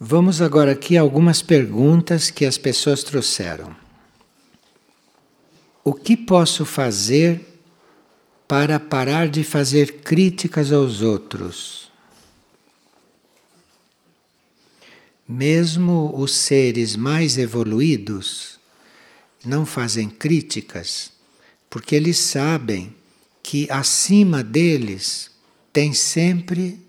[0.00, 3.74] Vamos agora aqui a algumas perguntas que as pessoas trouxeram.
[5.82, 7.40] O que posso fazer
[8.46, 11.90] para parar de fazer críticas aos outros?
[15.26, 18.58] Mesmo os seres mais evoluídos
[19.44, 21.12] não fazem críticas
[21.68, 22.94] porque eles sabem
[23.42, 25.30] que acima deles
[25.72, 26.80] tem sempre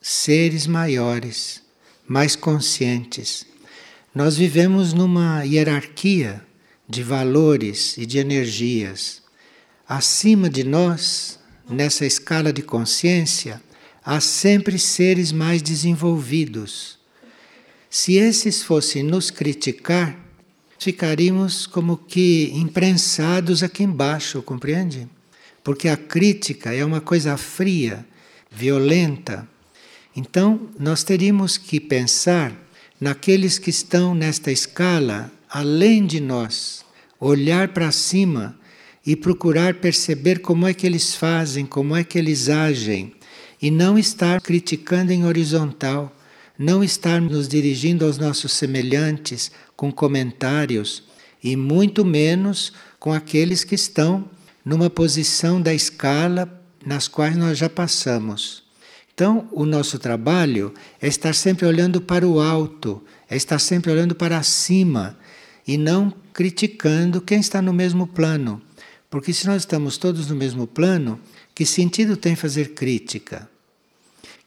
[0.00, 1.61] seres maiores,
[2.06, 3.46] mais conscientes.
[4.14, 6.42] Nós vivemos numa hierarquia
[6.88, 9.22] de valores e de energias.
[9.88, 11.38] Acima de nós,
[11.68, 13.62] nessa escala de consciência,
[14.04, 17.02] há sempre seres mais desenvolvidos
[17.92, 20.18] se esses fossem nos criticar,
[20.78, 25.06] ficaríamos como que imprensados aqui embaixo, compreende?
[25.62, 28.02] Porque a crítica é uma coisa fria,
[28.50, 29.46] violenta.
[30.14, 32.52] Então, nós teríamos que pensar
[33.00, 36.84] naqueles que estão nesta escala além de nós,
[37.20, 38.58] olhar para cima
[39.04, 43.12] e procurar perceber como é que eles fazem, como é que eles agem,
[43.60, 46.14] e não estar criticando em horizontal
[46.58, 51.02] não estar nos dirigindo aos nossos semelhantes com comentários
[51.42, 54.30] e muito menos com aqueles que estão
[54.64, 56.48] numa posição da escala
[56.84, 58.61] nas quais nós já passamos.
[59.14, 64.14] Então, o nosso trabalho é estar sempre olhando para o alto, é estar sempre olhando
[64.14, 65.18] para cima
[65.66, 68.60] e não criticando quem está no mesmo plano.
[69.10, 71.20] Porque se nós estamos todos no mesmo plano,
[71.54, 73.48] que sentido tem fazer crítica?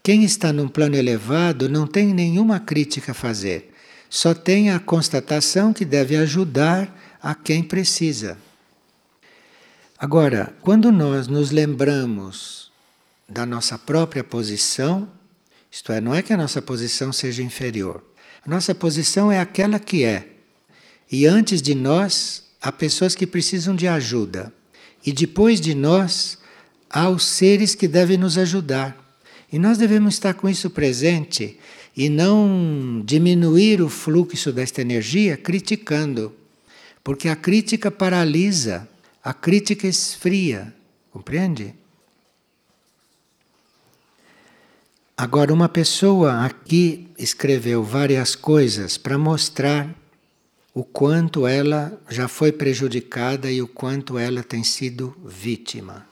[0.01, 3.71] Quem está num plano elevado não tem nenhuma crítica a fazer,
[4.09, 8.37] só tem a constatação que deve ajudar a quem precisa.
[9.97, 12.64] Agora, quando nós nos lembramos
[13.27, 15.09] da nossa própria posição,
[15.71, 18.03] isto é, não é que a nossa posição seja inferior,
[18.45, 20.27] a nossa posição é aquela que é.
[21.11, 24.53] E antes de nós, há pessoas que precisam de ajuda.
[25.05, 26.37] E depois de nós,
[26.89, 28.95] há os seres que devem nos ajudar.
[29.51, 31.59] E nós devemos estar com isso presente
[31.95, 36.33] e não diminuir o fluxo desta energia criticando,
[37.03, 38.87] porque a crítica paralisa,
[39.23, 40.73] a crítica esfria,
[41.11, 41.73] compreende?
[45.17, 49.95] Agora, uma pessoa aqui escreveu várias coisas para mostrar
[50.73, 56.05] o quanto ela já foi prejudicada e o quanto ela tem sido vítima.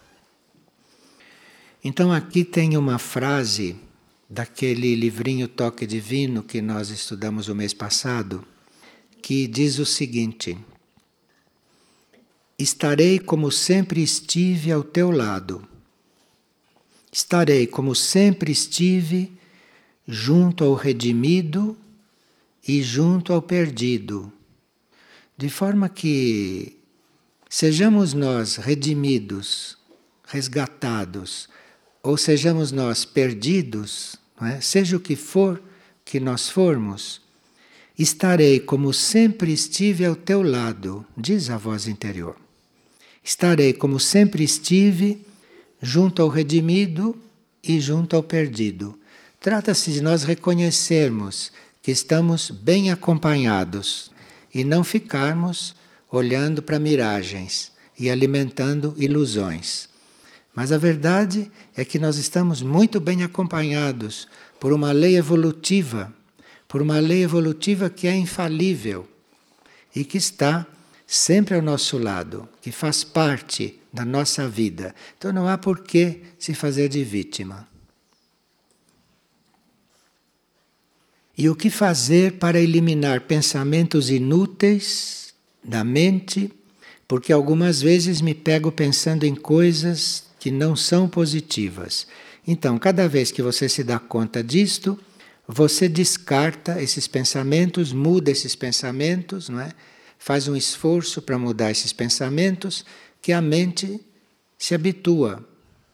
[1.84, 3.76] Então aqui tem uma frase
[4.30, 8.42] daquele livrinho Toque Divino que nós estudamos o mês passado,
[9.22, 10.58] que diz o seguinte:
[12.58, 15.68] Estarei como sempre estive ao teu lado.
[17.14, 19.32] Estarei como sempre estive
[20.08, 21.78] junto ao redimido
[22.68, 24.34] e junto ao perdido.
[25.38, 26.76] De forma que
[27.48, 29.78] sejamos nós redimidos,
[30.26, 31.48] resgatados,
[32.02, 34.60] ou sejamos nós perdidos, é?
[34.60, 35.62] seja o que for
[36.04, 37.22] que nós formos,
[37.98, 42.36] estarei como sempre estive ao teu lado, diz a voz interior.
[43.24, 45.24] Estarei como sempre estive
[45.84, 47.14] junto ao redimido
[47.62, 48.98] e junto ao perdido.
[49.38, 51.52] Trata-se de nós reconhecermos
[51.82, 54.10] que estamos bem acompanhados
[54.56, 55.76] e não ficarmos
[56.10, 59.90] olhando para miragens e alimentando ilusões.
[60.56, 64.30] Mas a verdade é que nós estamos muito bem acompanhados
[64.62, 66.14] por uma lei evolutiva,
[66.66, 69.06] por uma lei evolutiva que é infalível
[69.94, 70.66] e que está
[71.06, 74.96] sempre ao nosso lado, que faz parte da nossa vida.
[75.18, 77.68] Então não há por que se fazer de vítima.
[81.38, 85.34] E o que fazer para eliminar pensamentos inúteis
[85.64, 86.52] da mente?
[87.08, 92.08] Porque algumas vezes me pego pensando em coisas que não são positivas.
[92.46, 95.00] Então, cada vez que você se dá conta disto,
[95.48, 99.72] você descarta esses pensamentos, muda esses pensamentos, não é?
[100.24, 102.86] Faz um esforço para mudar esses pensamentos,
[103.22, 104.00] que a mente
[104.58, 105.46] se habitua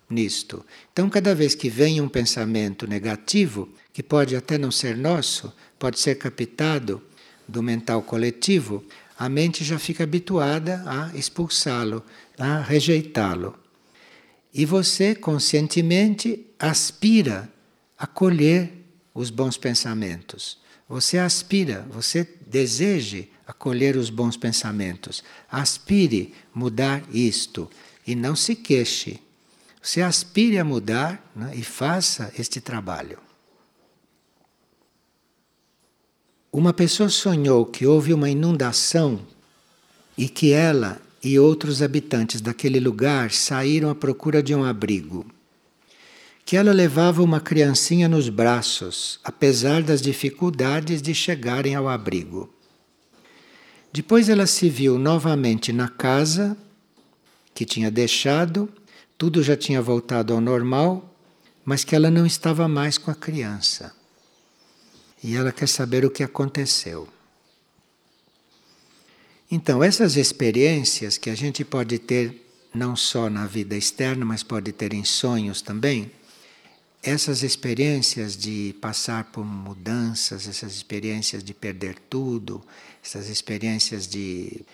[0.08, 0.64] nisto.
[0.94, 6.00] Então, cada vez que vem um pensamento negativo, que pode até não ser nosso, pode
[6.00, 7.02] ser captado
[7.48, 8.86] do mental coletivo,
[9.18, 12.04] a mente já fica habituada a expulsá-lo,
[12.38, 13.58] a rejeitá-lo.
[14.54, 17.52] E você conscientemente aspira
[17.98, 18.74] a colher
[19.12, 20.60] os bons pensamentos.
[20.88, 25.24] Você aspira, você deseje acolher os bons pensamentos.
[25.52, 27.68] Aspire mudar isto
[28.06, 29.20] e não se queixe.
[29.82, 33.18] Você aspire a mudar né, e faça este trabalho.
[36.52, 39.20] Uma pessoa sonhou que houve uma inundação
[40.16, 45.26] e que ela e outros habitantes daquele lugar saíram à procura de um abrigo.
[46.46, 52.54] Que ela levava uma criancinha nos braços, apesar das dificuldades de chegarem ao abrigo.
[53.92, 56.56] Depois ela se viu novamente na casa
[57.54, 58.72] que tinha deixado,
[59.18, 61.14] tudo já tinha voltado ao normal,
[61.66, 63.94] mas que ela não estava mais com a criança
[65.24, 67.08] e ela quer saber o que aconteceu.
[69.52, 74.72] Então, essas experiências que a gente pode ter não só na vida externa, mas pode
[74.72, 76.12] ter em sonhos também,
[77.02, 82.64] essas experiências de passar por mudanças, essas experiências de perder tudo,
[83.04, 84.66] essas experiências de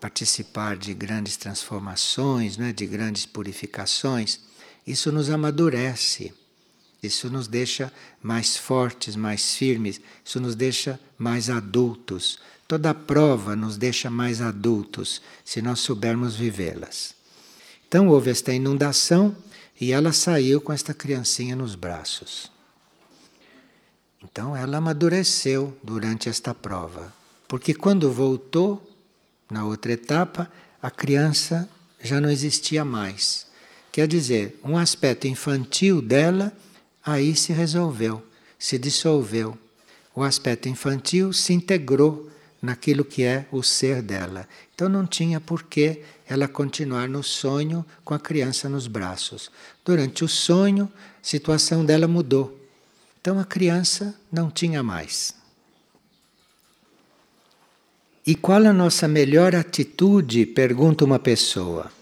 [0.00, 4.40] participar de grandes transformações, né, de grandes purificações,
[4.86, 6.32] isso nos amadurece.
[7.02, 7.92] Isso nos deixa
[8.22, 12.38] mais fortes, mais firmes, isso nos deixa mais adultos.
[12.66, 17.14] Toda prova nos deixa mais adultos se nós soubermos vivê-las.
[17.86, 19.36] Então houve esta inundação
[19.80, 22.50] e ela saiu com esta criancinha nos braços.
[24.22, 27.14] Então ela amadureceu durante esta prova,
[27.48, 28.82] porque quando voltou
[29.50, 30.50] na outra etapa,
[30.82, 31.68] a criança
[32.02, 33.46] já não existia mais.
[33.92, 36.52] Quer dizer, um aspecto infantil dela
[37.04, 38.22] aí se resolveu,
[38.58, 39.56] se dissolveu.
[40.14, 44.48] O aspecto infantil se integrou naquilo que é o ser dela.
[44.74, 49.50] Então não tinha por que ela continuar no sonho com a criança nos braços.
[49.84, 52.58] Durante o sonho, a situação dela mudou.
[53.20, 55.34] Então a criança não tinha mais.
[58.26, 60.46] E qual a nossa melhor atitude?
[60.46, 61.92] pergunta uma pessoa,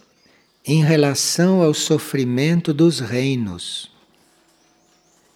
[0.65, 3.95] em relação ao sofrimento dos reinos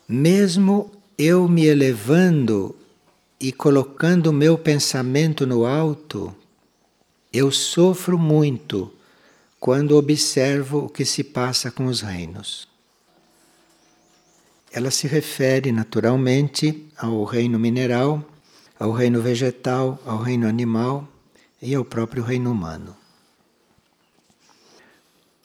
[0.08, 2.74] mesmo eu me elevando
[3.38, 6.34] e colocando o meu pensamento no alto,
[7.30, 8.90] eu sofro muito
[9.60, 12.66] quando observo o que se passa com os reinos.
[14.72, 18.24] Ela se refere naturalmente ao reino mineral,
[18.78, 21.06] ao reino vegetal, ao reino animal
[21.60, 22.96] e ao próprio reino humano.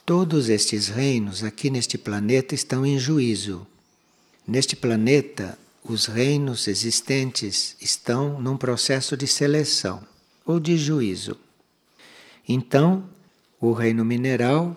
[0.06, 3.66] Todos estes reinos aqui neste planeta estão em juízo
[4.46, 10.06] Neste planeta, os reinos existentes estão num processo de seleção
[10.46, 11.38] ou de juízo.
[12.48, 13.10] Então,
[13.60, 14.76] o reino mineral,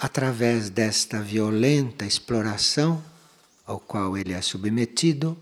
[0.00, 3.00] através desta violenta exploração
[3.64, 5.38] ao qual ele é submetido,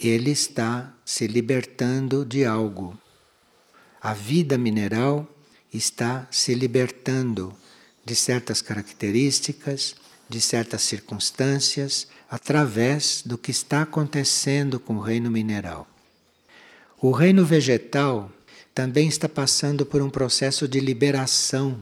[0.00, 2.98] ele está se libertando de algo.
[4.00, 5.28] A vida mineral
[5.72, 7.54] está se libertando
[8.04, 9.96] de certas características,
[10.28, 15.86] de certas circunstâncias, através do que está acontecendo com o reino mineral.
[17.00, 18.30] O reino vegetal
[18.74, 21.78] também está passando por um processo de liberação.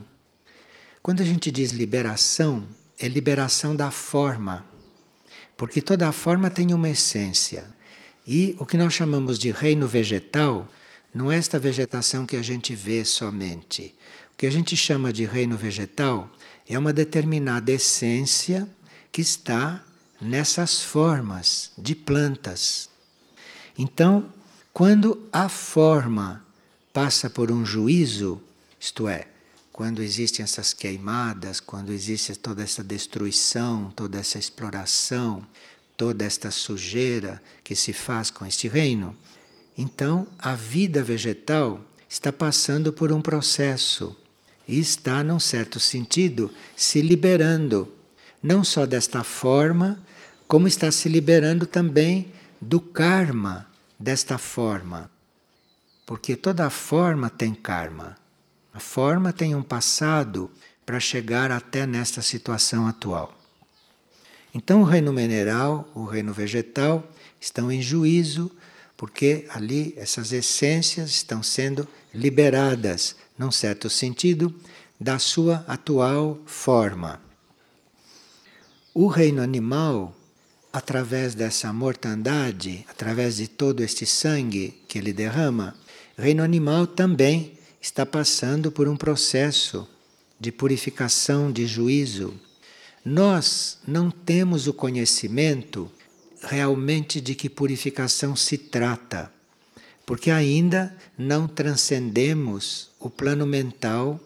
[1.03, 2.67] Quando a gente diz liberação,
[2.99, 4.65] é liberação da forma,
[5.57, 7.74] porque toda forma tem uma essência.
[8.27, 10.69] E o que nós chamamos de reino vegetal
[11.15, 13.95] não é esta vegetação que a gente vê somente.
[14.33, 16.31] O que a gente chama de reino vegetal
[16.69, 18.69] é uma determinada essência
[19.13, 19.85] que está
[20.21, 22.89] nessas formas de plantas.
[23.79, 24.33] Então,
[24.73, 26.45] quando a forma
[26.93, 28.41] passa por um juízo,
[28.81, 29.29] isto é,
[29.73, 35.45] quando existem essas queimadas, quando existe toda essa destruição, toda essa exploração,
[35.97, 39.17] toda esta sujeira que se faz com este reino,
[39.77, 44.17] então a vida vegetal está passando por um processo
[44.67, 47.93] e está, num certo sentido, se liberando
[48.43, 49.99] não só desta forma,
[50.47, 53.67] como está se liberando também do karma
[53.99, 55.11] desta forma.
[56.05, 58.17] Porque toda forma tem karma.
[58.73, 60.51] A forma tem um passado
[60.85, 63.35] para chegar até nesta situação atual.
[64.55, 67.05] Então, o reino mineral, o reino vegetal
[67.41, 68.51] estão em juízo,
[68.97, 74.55] porque ali essas essências estão sendo liberadas, num certo sentido,
[74.99, 77.21] da sua atual forma.
[78.95, 80.15] O reino animal,
[80.73, 85.75] através dessa mortandade, através de todo este sangue que ele derrama,
[86.17, 89.89] o reino animal também está passando por um processo
[90.39, 92.33] de purificação, de juízo.
[93.05, 95.91] Nós não temos o conhecimento
[96.41, 99.31] realmente de que purificação se trata,
[100.07, 104.19] porque ainda não transcendemos o plano mental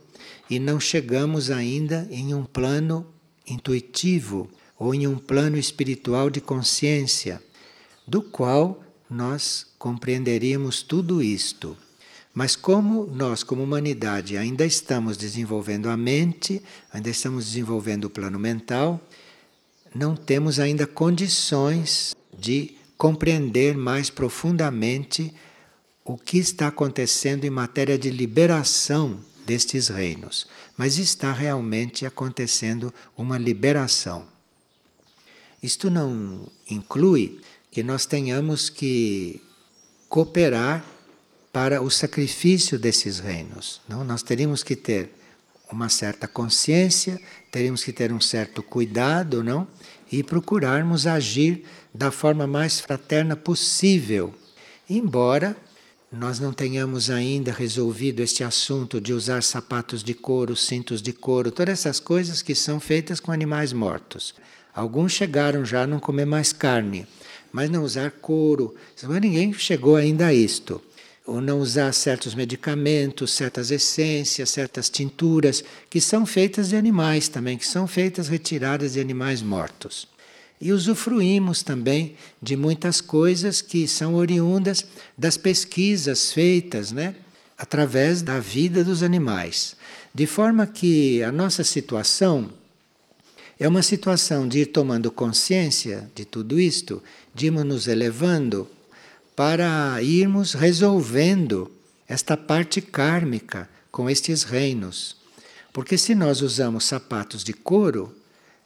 [0.48, 3.04] e não chegamos ainda em um plano
[3.44, 7.42] intuitivo ou em um plano espiritual de consciência,
[8.06, 8.80] do qual
[9.10, 11.76] nós compreenderíamos tudo isto.
[12.34, 18.38] Mas como nós, como humanidade, ainda estamos desenvolvendo a mente, ainda estamos desenvolvendo o plano
[18.38, 19.00] mental,
[19.94, 25.34] não temos ainda condições de compreender mais profundamente
[26.04, 30.46] o que está acontecendo em matéria de liberação destes reinos.
[30.76, 34.26] Mas está realmente acontecendo uma liberação.
[35.62, 39.42] Isto não inclui que nós tenhamos que
[40.08, 40.84] cooperar
[41.58, 43.80] para o sacrifício desses reinos.
[43.88, 45.10] Não, nós teríamos que ter
[45.68, 49.66] uma certa consciência, teríamos que ter um certo cuidado, não?
[50.10, 54.32] E procurarmos agir da forma mais fraterna possível.
[54.88, 55.56] Embora
[56.12, 61.50] nós não tenhamos ainda resolvido este assunto de usar sapatos de couro, cintos de couro,
[61.50, 64.32] todas essas coisas que são feitas com animais mortos.
[64.72, 67.04] Alguns chegaram já a não comer mais carne,
[67.50, 68.76] mas não usar couro.
[69.02, 70.80] Mas ninguém chegou ainda a isto
[71.28, 77.58] ou não usar certos medicamentos, certas essências, certas tinturas, que são feitas de animais também,
[77.58, 80.08] que são feitas retiradas de animais mortos.
[80.58, 84.86] E usufruímos também de muitas coisas que são oriundas
[85.18, 87.14] das pesquisas feitas, né,
[87.58, 89.76] através da vida dos animais.
[90.14, 92.50] De forma que a nossa situação
[93.60, 97.02] é uma situação de ir tomando consciência de tudo isto,
[97.34, 98.66] de irmos nos elevando
[99.38, 101.70] para irmos resolvendo
[102.08, 105.16] esta parte kármica com estes reinos.
[105.72, 108.12] Porque se nós usamos sapatos de couro,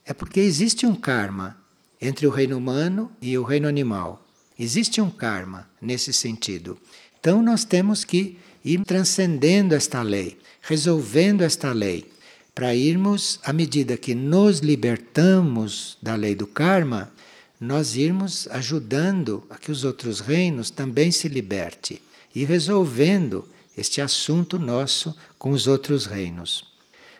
[0.06, 1.58] é porque existe um karma
[2.00, 4.26] entre o reino humano e o reino animal.
[4.58, 6.78] Existe um karma nesse sentido.
[7.20, 12.10] Então nós temos que ir transcendendo esta lei, resolvendo esta lei,
[12.54, 17.11] para irmos, à medida que nos libertamos da lei do karma,
[17.62, 22.02] nós irmos ajudando a que os outros reinos também se liberte
[22.34, 26.64] e resolvendo este assunto nosso com os outros reinos.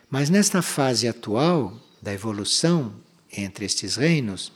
[0.09, 2.93] Mas nesta fase atual da evolução
[3.31, 4.51] entre estes reinos,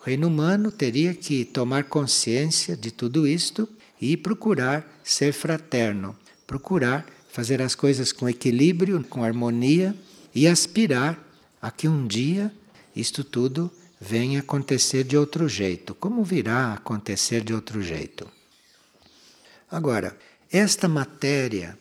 [0.00, 3.68] o reino humano teria que tomar consciência de tudo isto
[4.00, 6.16] e procurar ser fraterno,
[6.46, 9.94] procurar fazer as coisas com equilíbrio, com harmonia
[10.34, 11.22] e aspirar
[11.60, 12.50] a que um dia
[12.94, 15.94] isto tudo venha acontecer de outro jeito.
[15.94, 18.28] Como virá acontecer de outro jeito?
[19.70, 20.16] Agora,
[20.50, 21.76] esta matéria,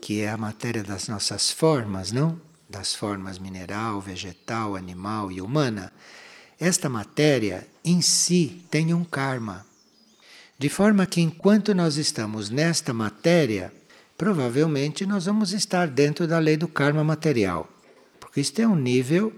[0.00, 2.40] que é a matéria das nossas formas, não?
[2.68, 5.92] Das formas mineral, vegetal, animal e humana,
[6.58, 9.66] esta matéria em si tem um karma.
[10.58, 13.72] De forma que enquanto nós estamos nesta matéria,
[14.18, 17.66] provavelmente nós vamos estar dentro da lei do karma material.
[18.20, 19.32] Porque isto é um nível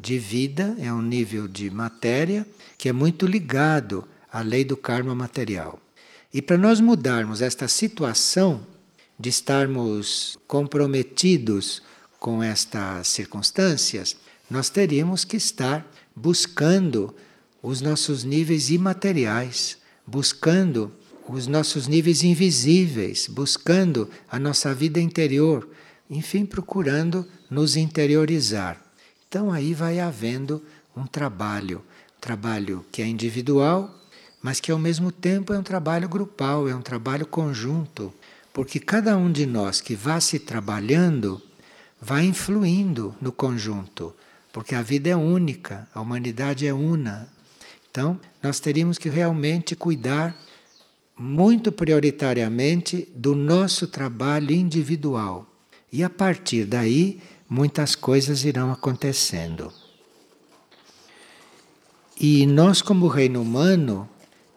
[0.00, 5.14] de vida, é um nível de matéria que é muito ligado à lei do karma
[5.14, 5.80] material.
[6.32, 8.66] E para nós mudarmos esta situação
[9.18, 11.82] de estarmos comprometidos
[12.18, 14.16] com estas circunstâncias,
[14.50, 17.14] nós teríamos que estar buscando
[17.62, 20.92] os nossos níveis imateriais, buscando
[21.28, 25.68] os nossos níveis invisíveis, buscando a nossa vida interior,
[26.08, 28.85] enfim, procurando nos interiorizar.
[29.28, 30.62] Então aí vai havendo
[30.96, 31.82] um trabalho,
[32.20, 33.94] trabalho que é individual,
[34.42, 38.12] mas que ao mesmo tempo é um trabalho grupal, é um trabalho conjunto,
[38.52, 41.42] porque cada um de nós que vá se trabalhando
[42.00, 44.14] vai influindo no conjunto,
[44.52, 47.28] porque a vida é única, a humanidade é una.
[47.90, 50.36] Então, nós teríamos que realmente cuidar
[51.18, 55.46] muito prioritariamente do nosso trabalho individual.
[55.90, 59.72] E a partir daí muitas coisas irão acontecendo.
[62.18, 64.08] E nós, como reino humano,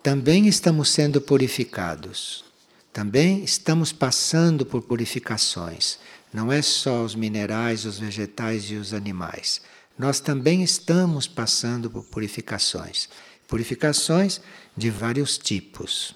[0.01, 2.46] também estamos sendo purificados.
[2.93, 6.00] Também estamos passando por purificações.
[6.34, 9.62] Não é só os minerais, os vegetais e os animais.
[9.98, 13.10] Nós também estamos passando por purificações.
[13.48, 14.39] Purificações
[14.75, 16.15] de vários tipos.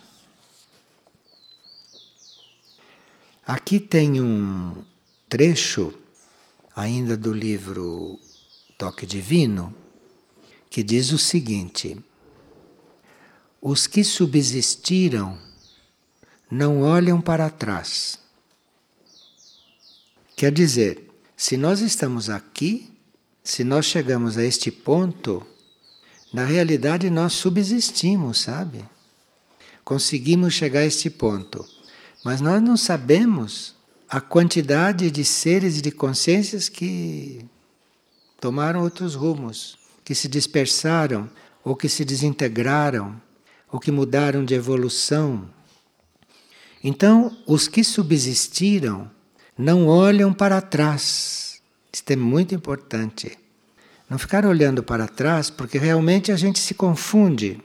[3.46, 4.84] Aqui tem um
[5.28, 5.94] trecho
[6.76, 8.20] ainda do livro
[8.78, 9.74] Toque Divino,
[10.70, 11.98] que diz o seguinte:
[13.62, 15.38] Os que subsistiram
[16.50, 18.20] não olham para trás.
[20.36, 22.92] Quer dizer, se nós estamos aqui,
[23.44, 25.46] se nós chegamos a este ponto,
[26.34, 28.84] na realidade nós subsistimos, sabe?
[29.84, 31.68] Conseguimos chegar a este ponto,
[32.24, 33.76] mas nós não sabemos
[34.10, 37.46] a quantidade de seres e de consciências que
[38.40, 41.30] tomaram outros rumos, que se dispersaram
[41.64, 43.20] ou que se desintegraram
[43.72, 45.50] ou que mudaram de evolução.
[46.84, 49.10] Então, os que subsistiram
[49.58, 51.62] não olham para trás.
[51.92, 53.38] Isso é muito importante.
[54.10, 57.60] Não ficar olhando para trás, porque realmente a gente se confunde.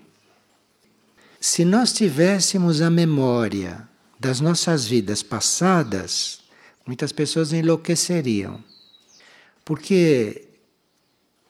[1.40, 3.87] Se nós tivéssemos a memória
[4.18, 6.40] das nossas vidas passadas,
[6.86, 8.62] muitas pessoas enlouqueceriam.
[9.64, 10.48] Porque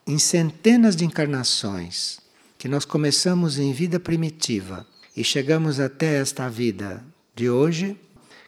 [0.06, 2.18] em centenas de encarnações
[2.58, 7.96] que nós começamos em vida primitiva e chegamos até esta vida de hoje,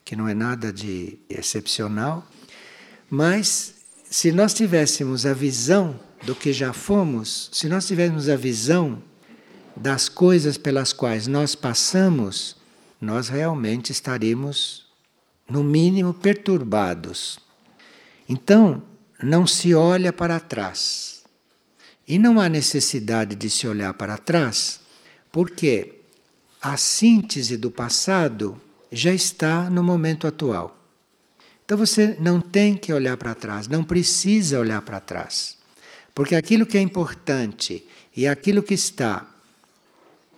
[0.04, 2.26] que não é nada de excepcional,
[3.08, 3.74] mas
[4.10, 9.02] se nós tivéssemos a visão do que já fomos, se nós tivéssemos a visão
[9.76, 12.56] das coisas pelas quais nós passamos,
[13.00, 14.86] nós realmente estaríamos,
[15.48, 17.38] no mínimo, perturbados.
[18.28, 18.82] Então,
[19.22, 21.22] não se olha para trás.
[22.06, 24.80] E não há necessidade de se olhar para trás,
[25.30, 26.00] porque
[26.60, 30.76] a síntese do passado já está no momento atual.
[31.64, 35.56] Então você não tem que olhar para trás, não precisa olhar para trás.
[36.12, 39.24] Porque aquilo que é importante e aquilo que está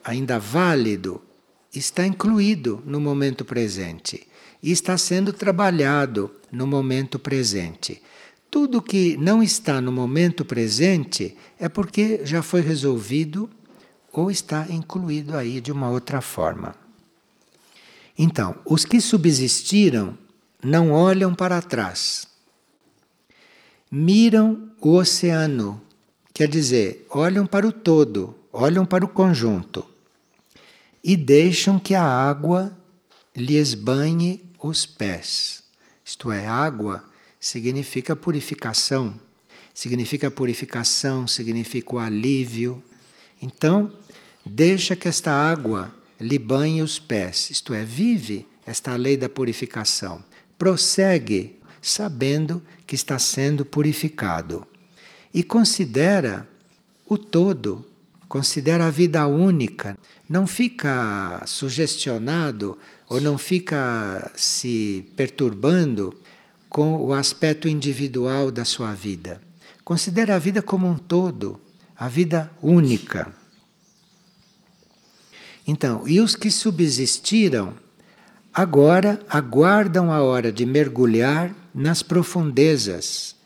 [0.05, 1.23] ainda válido
[1.73, 4.27] está incluído no momento presente
[4.63, 8.03] e está sendo trabalhado no momento presente.
[8.51, 13.49] Tudo que não está no momento presente é porque já foi resolvido
[14.13, 16.75] ou está incluído aí de uma outra forma.
[18.19, 20.17] Então, os que subsistiram
[20.63, 22.29] não olham para trás.
[23.91, 25.81] Miram o oceano,
[26.35, 29.92] quer dizer, olham para o todo, olham para o conjunto
[31.03, 32.77] e deixam que a água
[33.35, 35.63] lhes banhe os pés.
[36.05, 37.05] Isto é, água
[37.41, 39.19] significa purificação.
[39.75, 42.83] Significa purificação, significa o alívio.
[43.41, 43.93] Então,
[44.45, 50.23] deixa que esta água lhe banhe os pés, isto é, vive esta lei da purificação.
[50.57, 54.65] Prossegue sabendo que está sendo purificado.
[55.35, 56.49] E considera
[57.07, 57.85] o todo,
[58.33, 59.95] considera a vida única.
[60.27, 66.19] Não fica sugestionado ou não fica se perturbando
[66.67, 69.39] com o aspecto individual da sua vida.
[69.85, 71.61] Considere a vida como um todo,
[71.95, 73.31] a vida única.
[75.69, 77.75] Então, e os que subsistiram
[78.51, 83.37] agora aguardam a hora de mergulhar nas profundezas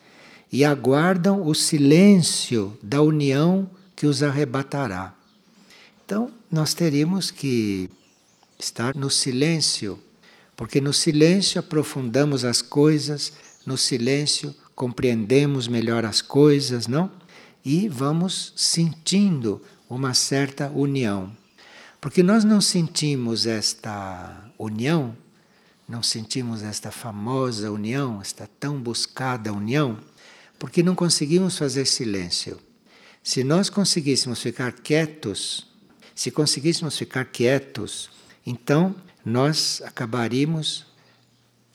[0.53, 5.15] e aguardam o silêncio da união que os arrebatará.
[6.05, 7.91] Então, nós teríamos que
[8.59, 9.99] estar no silêncio
[10.57, 13.35] porque no silêncio aprofundamos as coisas,
[13.67, 17.11] no silêncio compreendemos melhor as coisas, não?
[17.63, 21.37] E vamos sentindo uma certa união.
[22.01, 25.15] Porque nós não sentimos esta união,
[25.87, 29.99] não sentimos esta famosa união, esta tão buscada união,
[30.59, 32.59] porque não conseguimos fazer silêncio.
[33.27, 35.67] Se nós conseguíssemos ficar quietos,
[36.15, 38.09] se conseguíssemos ficar quietos,
[38.47, 40.87] então nós acabaríamos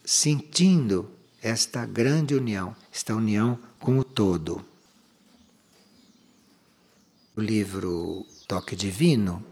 [0.05, 1.11] sentindo
[1.43, 4.63] esta grande união, esta união com o todo.
[7.35, 9.43] O livro Toque Divino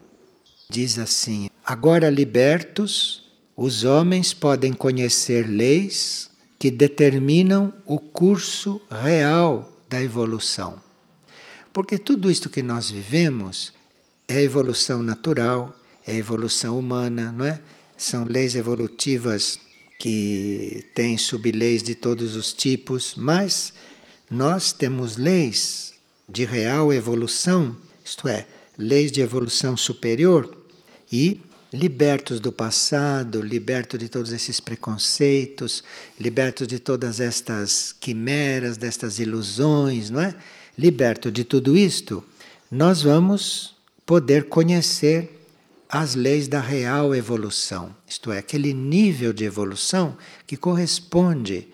[0.70, 10.02] diz assim: Agora libertos, os homens podem conhecer leis que determinam o curso real da
[10.02, 10.88] evolução.
[11.80, 13.72] Porque tudo isto que nós vivemos
[14.28, 15.74] é evolução natural,
[16.06, 17.62] é evolução humana, não é?
[17.96, 19.58] são leis evolutivas
[19.98, 23.72] que têm subleis de todos os tipos, mas
[24.30, 25.94] nós temos leis
[26.28, 28.46] de real evolução, isto é,
[28.78, 30.54] leis de evolução superior
[31.10, 31.40] e
[31.72, 35.82] libertos do passado, libertos de todos esses preconceitos,
[36.20, 40.36] libertos de todas estas quimeras, destas ilusões, não é?
[40.80, 42.24] Liberto de tudo isto,
[42.72, 45.46] nós vamos poder conhecer
[45.90, 50.16] as leis da real evolução, isto é, aquele nível de evolução
[50.48, 51.68] que corresponde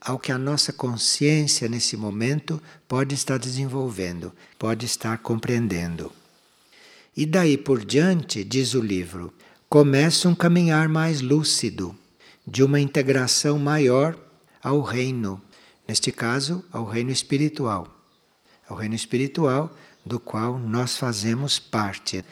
[0.00, 6.12] ao que a nossa consciência nesse momento pode estar desenvolvendo, pode estar compreendendo.
[7.16, 9.34] E daí por diante, diz o livro,
[9.68, 11.96] começa um caminhar mais lúcido,
[12.46, 14.16] de uma integração maior
[14.62, 15.42] ao reino,
[15.88, 17.95] neste caso, ao reino espiritual.
[18.68, 19.74] Ao reino espiritual
[20.04, 22.24] do qual nós fazemos parte.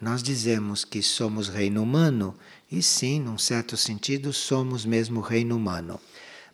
[0.00, 2.34] Nós dizemos que somos reino humano,
[2.70, 6.00] e sim, num certo sentido, somos mesmo reino humano.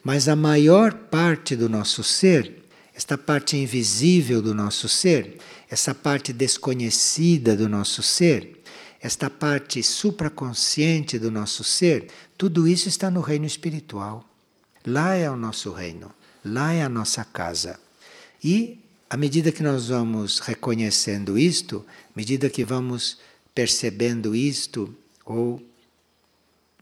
[0.02, 5.38] Mas a maior parte do nosso ser, esta parte invisível do nosso ser,
[5.70, 8.62] essa parte desconhecida do nosso ser,
[9.00, 14.24] esta parte supraconsciente do nosso ser, tudo isso está no reino espiritual.
[14.84, 16.10] Lá é o nosso reino,
[16.44, 17.78] lá é a nossa casa.
[18.42, 23.18] E à medida que nós vamos reconhecendo isto, à medida que vamos
[23.54, 25.62] percebendo isto, ou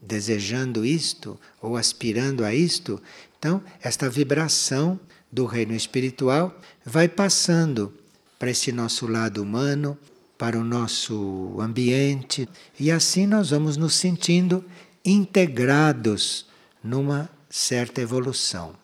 [0.01, 3.01] desejando isto, ou aspirando a isto,
[3.37, 4.99] então esta vibração
[5.31, 7.93] do reino espiritual vai passando
[8.37, 9.97] para esse nosso lado humano,
[10.37, 12.47] para o nosso ambiente,
[12.79, 14.63] e assim nós vamos nos sentindo
[15.03, 16.45] integrados
[16.83, 18.75] numa certa evolução.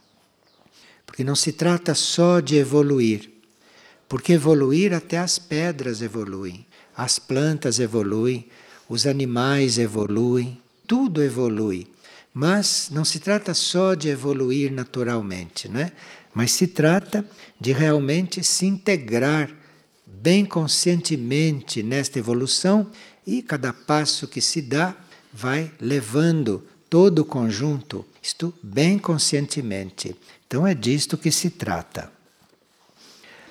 [1.05, 3.30] Porque não se trata só de evoluir,
[4.11, 8.45] porque evoluir até as pedras evoluem, as plantas evoluem,
[8.89, 11.87] os animais evoluem, tudo evolui.
[12.33, 15.93] Mas não se trata só de evoluir naturalmente, né?
[16.33, 17.25] mas se trata
[17.57, 19.49] de realmente se integrar
[20.05, 22.91] bem conscientemente nesta evolução
[23.25, 24.93] e cada passo que se dá
[25.31, 30.13] vai levando todo o conjunto, isto bem conscientemente.
[30.45, 32.11] Então é disto que se trata.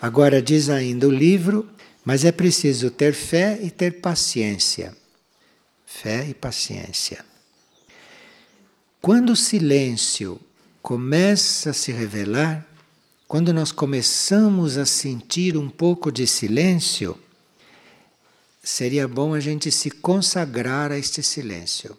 [0.00, 1.68] Agora diz ainda o livro,
[2.04, 4.96] mas é preciso ter fé e ter paciência.
[5.84, 7.24] Fé e paciência.
[9.02, 10.40] Quando o silêncio
[10.80, 12.66] começa a se revelar,
[13.28, 17.18] quando nós começamos a sentir um pouco de silêncio,
[18.62, 21.96] seria bom a gente se consagrar a este silêncio.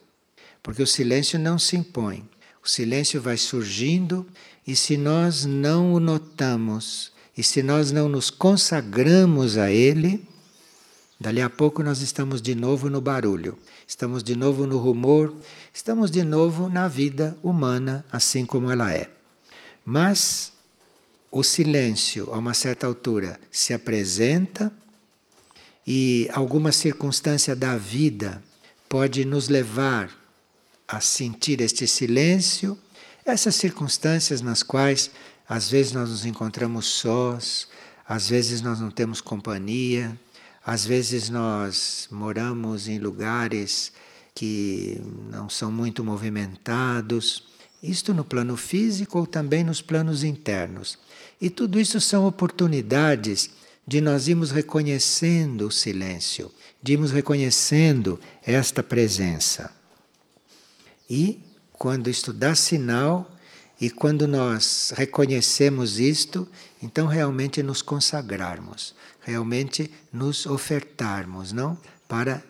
[0.63, 2.27] Porque o silêncio não se impõe.
[2.63, 4.27] O silêncio vai surgindo
[4.65, 10.27] e se nós não o notamos e se nós não nos consagramos a ele,
[11.19, 15.33] dali a pouco nós estamos de novo no barulho, estamos de novo no rumor,
[15.73, 19.09] estamos de novo na vida humana assim como ela é.
[19.85, 20.51] Mas
[21.31, 24.71] o silêncio, a uma certa altura, se apresenta
[25.87, 28.43] e alguma circunstância da vida
[28.89, 30.11] pode nos levar
[30.87, 32.77] a sentir este silêncio,
[33.25, 35.09] essas circunstâncias nas quais
[35.51, 37.67] às vezes nós nos encontramos sós,
[38.07, 40.17] às vezes nós não temos companhia,
[40.65, 43.91] às vezes nós moramos em lugares
[44.33, 47.43] que não são muito movimentados,
[47.83, 50.97] isto no plano físico ou também nos planos internos.
[51.41, 53.49] E tudo isso são oportunidades
[53.85, 56.49] de nós irmos reconhecendo o silêncio,
[56.81, 59.69] de irmos reconhecendo esta presença.
[61.09, 61.41] E
[61.73, 63.30] quando isto dá sinal,
[63.81, 66.47] e quando nós reconhecemos isto,
[66.83, 71.75] então realmente nos consagrarmos, realmente nos ofertarmos, não?
[72.07, 72.43] Para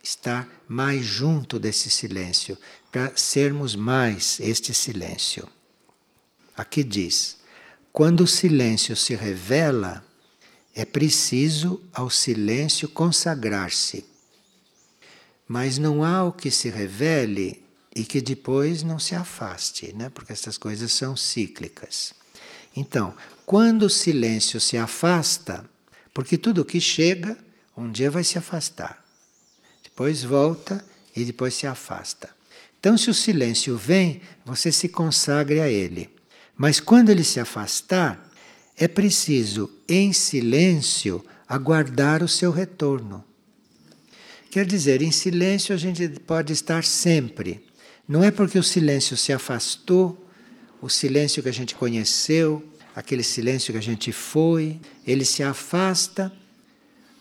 [0.00, 2.56] estar mais junto desse silêncio,
[2.92, 5.48] para sermos mais este silêncio.
[6.56, 7.38] Aqui diz:
[7.92, 10.04] quando o silêncio se revela,
[10.72, 14.04] é preciso ao silêncio consagrar-se.
[15.48, 17.67] Mas não há o que se revele
[17.98, 20.08] e que depois não se afaste, né?
[20.08, 22.14] porque essas coisas são cíclicas.
[22.76, 23.12] Então,
[23.44, 25.68] quando o silêncio se afasta,
[26.14, 27.36] porque tudo que chega,
[27.76, 29.04] um dia vai se afastar,
[29.82, 30.84] depois volta
[31.14, 32.30] e depois se afasta.
[32.78, 36.08] Então, se o silêncio vem, você se consagre a ele.
[36.56, 38.30] Mas quando ele se afastar,
[38.76, 43.24] é preciso, em silêncio, aguardar o seu retorno.
[44.52, 47.67] Quer dizer, em silêncio a gente pode estar sempre.
[48.08, 50.26] Não é porque o silêncio se afastou,
[50.80, 52.66] o silêncio que a gente conheceu,
[52.96, 56.32] aquele silêncio que a gente foi, ele se afasta,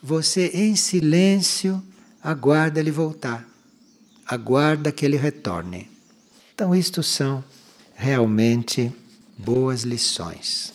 [0.01, 1.83] você em silêncio
[2.23, 3.45] aguarda ele voltar,
[4.25, 5.89] aguarda que ele retorne.
[6.55, 7.43] Então, isto são
[7.93, 8.91] realmente
[9.37, 10.73] boas lições.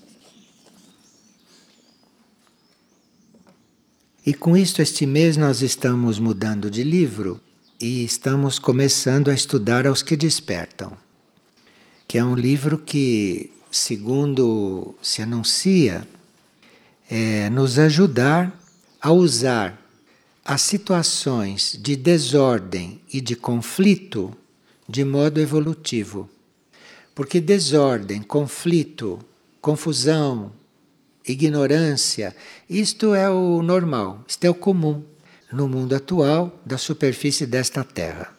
[4.25, 7.41] E com isto, este mês, nós estamos mudando de livro
[7.83, 10.97] e estamos começando a estudar Aos que Despertam,
[12.07, 16.07] que é um livro que, segundo se anuncia,
[17.11, 18.57] é nos ajudar
[19.01, 19.83] a usar
[20.45, 24.33] as situações de desordem e de conflito
[24.89, 26.31] de modo evolutivo.
[27.17, 29.19] Porque desordem, conflito,
[29.61, 30.53] confusão,
[31.27, 32.33] ignorância,
[32.71, 35.03] isto é o normal, isto é o comum
[35.53, 38.35] no mundo atual da superfície desta Terra.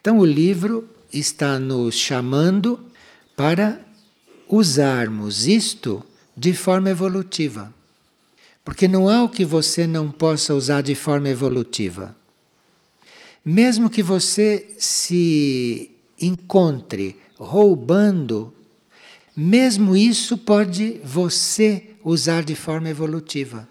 [0.00, 2.78] Então o livro está nos chamando
[3.36, 3.80] para
[4.48, 6.04] usarmos isto
[6.36, 7.72] de forma evolutiva.
[8.64, 12.16] Porque não há o que você não possa usar de forma evolutiva.
[13.44, 15.90] Mesmo que você se
[16.20, 18.54] encontre roubando,
[19.36, 23.68] mesmo isso pode você usar de forma evolutiva.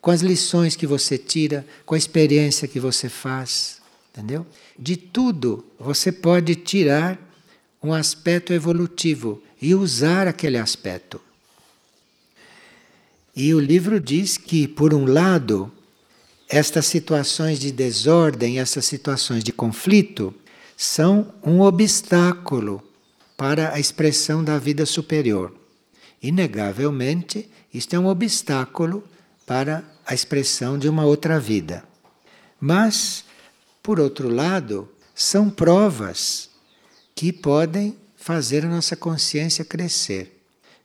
[0.00, 3.80] Com as lições que você tira, com a experiência que você faz,
[4.12, 4.46] entendeu?
[4.78, 7.18] De tudo você pode tirar
[7.82, 11.20] um aspecto evolutivo e usar aquele aspecto.
[13.34, 15.70] E o livro diz que, por um lado,
[16.48, 20.34] estas situações de desordem, essas situações de conflito,
[20.76, 22.82] são um obstáculo
[23.36, 25.54] para a expressão da vida superior.
[26.20, 29.04] Inegavelmente, isto é um obstáculo
[29.48, 31.82] para a expressão de uma outra vida.
[32.60, 33.24] Mas,
[33.82, 36.50] por outro lado, são provas
[37.14, 40.38] que podem fazer a nossa consciência crescer,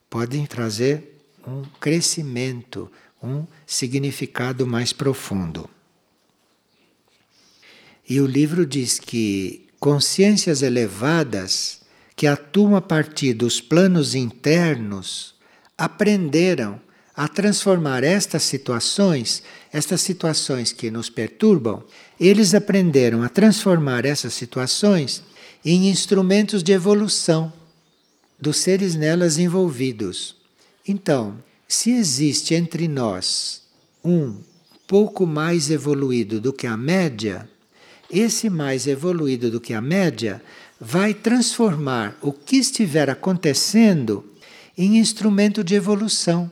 [0.10, 2.90] podem trazer um crescimento,
[3.22, 5.70] um significado mais profundo.
[8.08, 11.82] E o livro diz que consciências elevadas
[12.16, 15.36] que atuam a partir dos planos internos
[15.78, 16.80] aprenderam
[17.16, 21.84] a transformar estas situações, estas situações que nos perturbam,
[22.20, 25.24] eles aprenderam a transformar essas situações
[25.64, 27.54] em instrumentos de evolução
[28.40, 30.36] dos seres nelas envolvidos.
[30.88, 33.62] Então, se existe entre nós
[34.04, 34.36] um
[34.88, 37.48] pouco mais evoluído do que a média,
[38.12, 40.42] esse mais evoluído do que a média
[40.80, 44.26] vai transformar o que estiver acontecendo
[44.78, 46.52] em instrumento de evolução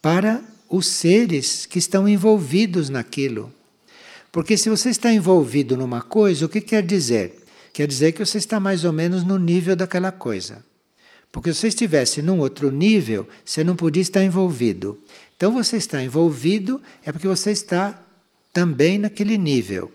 [0.00, 3.52] para os seres que estão envolvidos naquilo.
[4.32, 7.44] Porque se você está envolvido numa coisa, o que quer dizer?
[7.72, 10.64] Quer dizer que você está mais ou menos no nível daquela coisa.
[11.32, 14.98] Porque se você estivesse num outro nível, você não podia estar envolvido.
[15.36, 18.00] Então você está envolvido é porque você está
[18.52, 19.92] também naquele nível.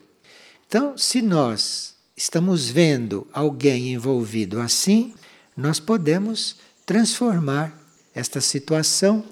[0.68, 5.14] Então, se nós estamos vendo alguém envolvido assim,
[5.56, 7.78] nós podemos transformar
[8.14, 9.24] esta situação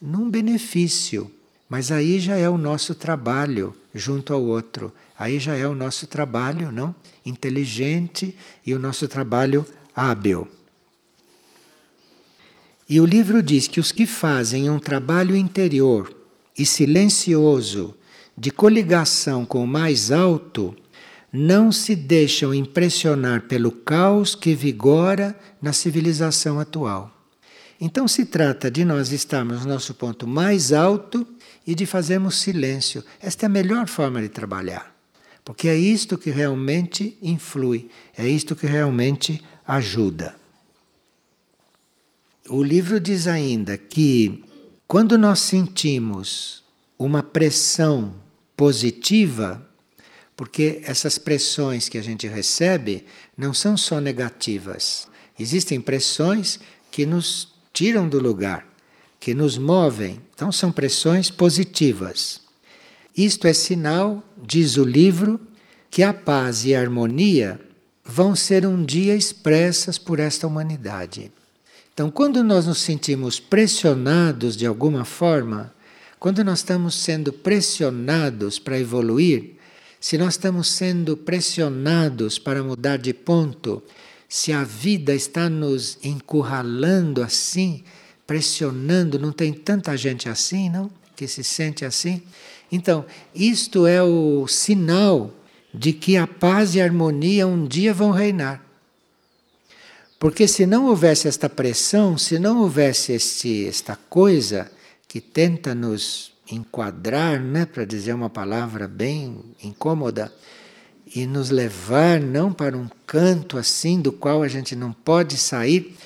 [0.00, 1.30] num benefício.
[1.68, 4.92] Mas aí já é o nosso trabalho junto ao outro.
[5.18, 6.94] Aí já é o nosso trabalho, não?
[7.24, 8.36] Inteligente
[8.66, 10.48] e o nosso trabalho hábil.
[12.88, 16.12] E o livro diz que os que fazem um trabalho interior
[16.58, 17.94] e silencioso
[18.36, 20.74] de coligação com o mais alto
[21.32, 27.19] não se deixam impressionar pelo caos que vigora na civilização atual.
[27.80, 31.26] Então se trata de nós estarmos no nosso ponto mais alto
[31.66, 33.02] e de fazermos silêncio.
[33.20, 34.94] Esta é a melhor forma de trabalhar,
[35.44, 40.36] porque é isto que realmente influi, é isto que realmente ajuda.
[42.48, 44.44] O livro diz ainda que
[44.86, 46.64] quando nós sentimos
[46.98, 48.14] uma pressão
[48.56, 49.66] positiva,
[50.36, 55.08] porque essas pressões que a gente recebe não são só negativas.
[55.38, 56.58] Existem pressões
[56.90, 58.66] que nos tiram do lugar,
[59.18, 60.20] que nos movem.
[60.34, 62.40] Então são pressões positivas.
[63.16, 65.40] Isto é sinal, diz o livro,
[65.90, 67.60] que a paz e a harmonia
[68.04, 71.30] vão ser um dia expressas por esta humanidade.
[71.92, 75.74] Então, quando nós nos sentimos pressionados de alguma forma,
[76.18, 79.56] quando nós estamos sendo pressionados para evoluir,
[80.00, 83.82] se nós estamos sendo pressionados para mudar de ponto,
[84.30, 87.82] se a vida está nos encurralando assim,
[88.24, 90.88] pressionando, não tem tanta gente assim, não?
[91.16, 92.22] Que se sente assim.
[92.70, 95.34] Então, isto é o sinal
[95.74, 98.64] de que a paz e a harmonia um dia vão reinar.
[100.16, 104.70] Porque se não houvesse esta pressão, se não houvesse este, esta coisa
[105.08, 110.32] que tenta nos enquadrar, né, para dizer uma palavra bem incômoda,
[111.14, 115.96] e nos levar não para um canto assim do qual a gente não pode sair,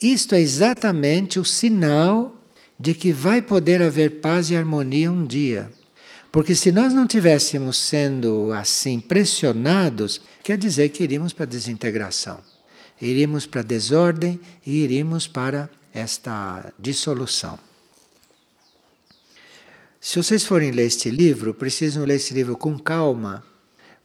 [0.00, 2.36] isto é exatamente o sinal
[2.78, 5.70] de que vai poder haver paz e harmonia um dia.
[6.32, 12.40] Porque se nós não tivéssemos sendo assim pressionados, quer dizer que iríamos para a desintegração
[13.00, 17.58] iríamos para a desordem e iríamos para esta dissolução.
[20.00, 23.44] Se vocês forem ler este livro, precisam ler este livro com calma,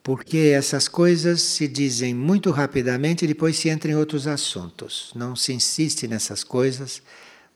[0.10, 5.12] porque essas coisas se dizem muito rapidamente e depois se entra em outros assuntos.
[5.13, 7.00] Não se insiste nessas coisas,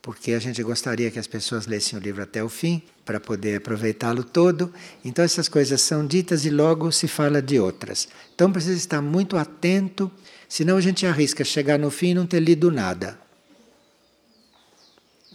[0.04, 3.56] porque a gente gostaria que as pessoas lessem o livro até o fim, para poder
[3.56, 4.72] aproveitá-lo todo.
[5.04, 8.08] Então, essas coisas são ditas e logo se fala de outras.
[8.36, 10.12] Então, precisa estar muito atento
[10.48, 13.20] Senão a gente arrisca chegar no fim e não ter lido nada.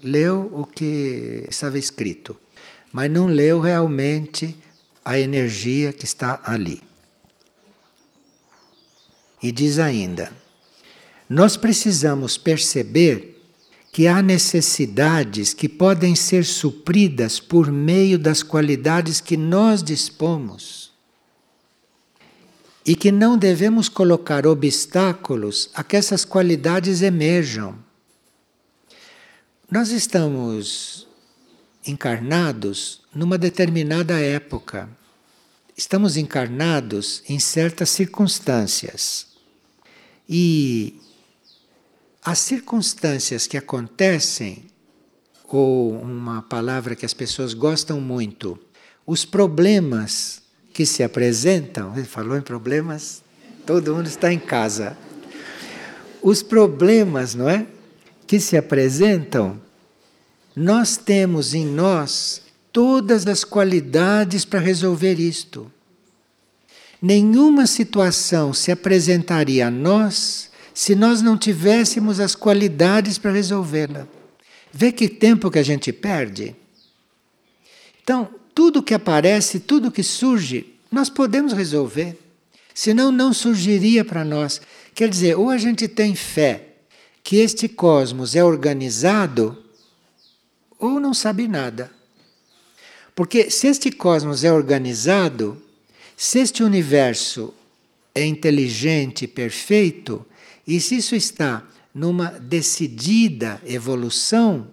[0.00, 2.36] Leu o que estava escrito,
[2.92, 4.56] mas não leu realmente
[5.04, 6.87] a energia que está ali.
[9.42, 10.32] E diz ainda:
[11.28, 13.38] nós precisamos perceber
[13.92, 20.92] que há necessidades que podem ser supridas por meio das qualidades que nós dispomos.
[22.86, 27.78] E que não devemos colocar obstáculos a que essas qualidades emerjam.
[29.70, 31.06] Nós estamos
[31.86, 34.88] encarnados numa determinada época.
[35.76, 39.27] Estamos encarnados em certas circunstâncias.
[40.28, 41.00] E
[42.22, 44.66] as circunstâncias que acontecem,
[45.48, 48.58] ou uma palavra que as pessoas gostam muito,
[49.06, 50.42] os problemas
[50.74, 53.22] que se apresentam, ele falou em problemas,
[53.64, 54.96] todo mundo está em casa.
[56.22, 57.66] Os problemas, não é?
[58.26, 59.58] Que se apresentam,
[60.54, 65.72] nós temos em nós todas as qualidades para resolver isto.
[67.00, 74.06] Nenhuma situação se apresentaria a nós se nós não tivéssemos as qualidades para resolvê-la.
[74.72, 76.54] Vê que tempo que a gente perde?
[78.02, 82.16] Então, tudo que aparece, tudo que surge, nós podemos resolver.
[82.74, 84.60] Senão, não surgiria para nós.
[84.94, 86.68] Quer dizer, ou a gente tem fé
[87.22, 89.62] que este cosmos é organizado,
[90.78, 91.90] ou não sabe nada.
[93.14, 95.60] Porque se este cosmos é organizado,
[96.20, 97.54] se este universo
[98.12, 100.26] é inteligente, perfeito,
[100.66, 101.62] e se isso está
[101.94, 104.66] numa decidida evolução,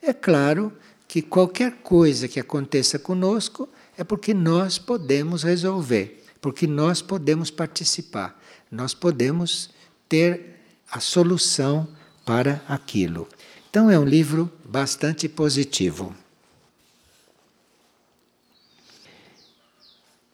[0.00, 0.72] é claro
[1.08, 8.40] que qualquer coisa que aconteça conosco é porque nós podemos resolver, porque nós podemos participar,
[8.70, 9.70] nós podemos
[10.08, 11.88] ter a solução
[12.24, 13.26] para aquilo.
[13.68, 16.14] Então é um livro bastante positivo.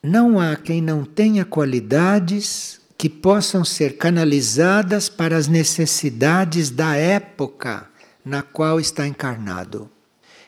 [0.02, 7.86] Não há quem não tenha qualidades que possam ser canalizadas para as necessidades da época
[8.24, 9.90] na qual está encarnado.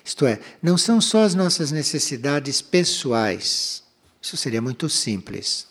[0.02, 3.82] Isto é, não são só as nossas necessidades pessoais.
[4.22, 5.66] Isso seria muito simples.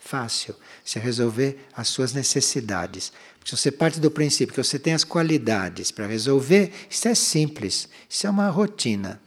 [0.00, 3.12] Fácil se resolver as suas necessidades.
[3.38, 7.14] Porque se você parte do princípio que você tem as qualidades para resolver, isso é
[7.14, 9.20] simples, isso é uma rotina.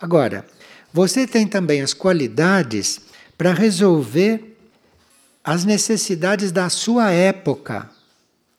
[0.00, 0.46] Agora,
[0.92, 3.00] você tem também as qualidades
[3.40, 4.54] para resolver
[5.42, 7.90] as necessidades da sua época,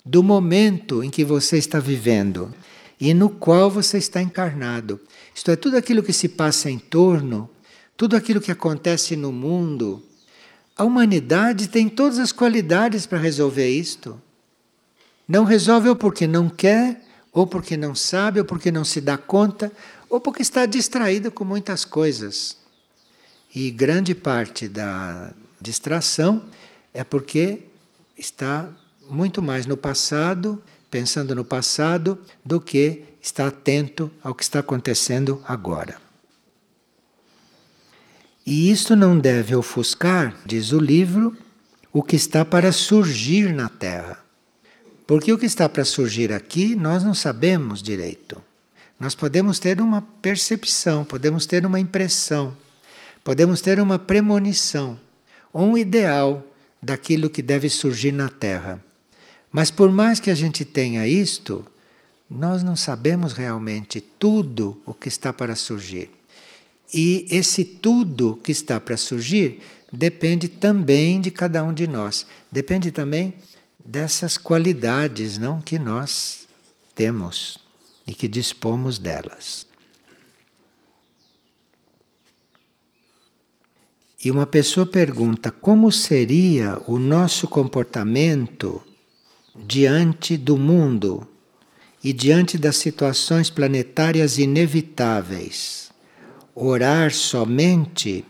[0.04, 2.52] do momento em que você está vivendo
[3.00, 5.00] e no qual você está encarnado.
[5.36, 7.48] Isto é, tudo aquilo que se passa em torno,
[7.96, 10.02] tudo aquilo que acontece no mundo.
[10.76, 14.20] A humanidade tem todas as qualidades para resolver isto.
[15.28, 19.16] Não resolve ou porque não quer, ou porque não sabe, ou porque não se dá
[19.16, 19.72] conta,
[20.10, 22.61] ou porque está distraído com muitas coisas.
[23.54, 26.44] E grande parte da distração
[26.94, 27.60] é porque
[28.18, 28.70] está
[29.10, 35.44] muito mais no passado, pensando no passado, do que está atento ao que está acontecendo
[35.46, 36.00] agora.
[38.46, 41.38] E isto não deve ofuscar, diz o livro,
[41.94, 44.24] o que está para surgir na Terra.
[45.06, 48.42] Porque o que está para surgir aqui nós não sabemos direito.
[49.00, 52.56] Nós podemos ter uma percepção, podemos ter uma impressão,
[53.24, 55.00] podemos ter uma premonição,
[55.54, 56.46] um ideal
[56.82, 58.84] daquilo que deve surgir na Terra.
[59.52, 61.66] Mas por mais que a gente tenha isto,
[62.30, 66.10] nós não sabemos realmente tudo o que está para surgir.
[66.94, 72.26] E esse tudo que está para surgir depende também de cada um de nós.
[72.52, 73.34] Depende também
[73.84, 76.48] dessas qualidades, não que nós
[76.96, 77.58] temos
[78.08, 79.71] e que dispomos delas.
[84.24, 88.80] E uma pessoa pergunta como seria o nosso comportamento
[89.56, 91.28] diante do mundo
[92.04, 95.92] e diante das situações planetárias inevitáveis.
[96.54, 98.24] Orar somente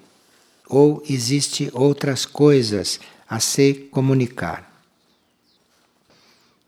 [0.68, 4.72] ou existe outras coisas a se comunicar?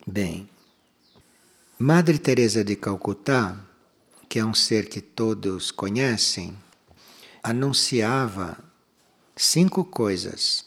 [0.05, 0.49] Bem,
[1.80, 3.57] Madre Teresa de Calcutá,
[4.28, 6.57] que é um ser que todos conhecem,
[7.41, 8.72] anunciava
[9.36, 10.65] cinco coisas: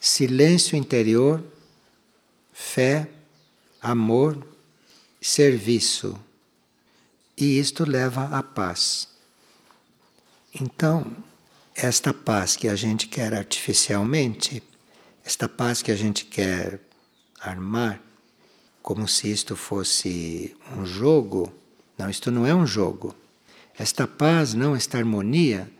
[0.00, 1.42] silêncio interior,
[2.52, 3.08] fé,
[3.80, 4.46] amor,
[5.20, 6.18] serviço.
[7.36, 9.08] E isto leva à paz.
[10.54, 11.16] Então,
[11.74, 14.62] esta paz que a gente quer artificialmente,
[15.24, 16.78] esta paz que a gente quer
[17.40, 18.00] armar,
[18.82, 21.52] como se isto fosse um jogo,
[21.96, 23.14] não, isto não é um jogo.
[23.78, 25.70] Esta paz, não, esta harmonia,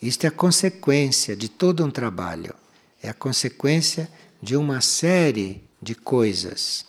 [0.00, 2.54] isto é a consequência de todo um trabalho,
[3.02, 4.08] é a consequência
[4.42, 6.84] de uma série de coisas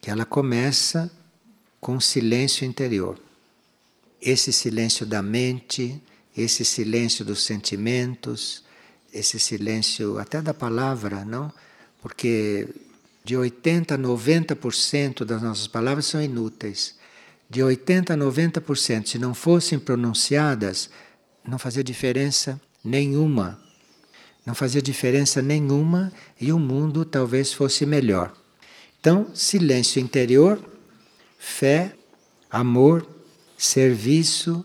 [0.00, 1.10] que ela começa
[1.80, 3.18] com silêncio interior.
[4.20, 6.02] Esse silêncio da mente,
[6.36, 8.64] esse silêncio dos sentimentos,
[9.12, 11.52] esse silêncio até da palavra, não?
[12.00, 12.68] Porque
[13.24, 16.94] de 80 a 90% das nossas palavras são inúteis.
[17.48, 20.88] De 80 a 90%, se não fossem pronunciadas,
[21.50, 23.60] não fazia diferença nenhuma.
[24.46, 28.32] Não fazia diferença nenhuma e o mundo talvez fosse melhor.
[29.00, 30.62] Então, silêncio interior,
[31.38, 31.92] fé,
[32.48, 33.04] amor,
[33.58, 34.64] serviço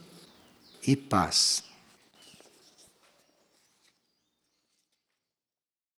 [0.86, 1.65] e paz.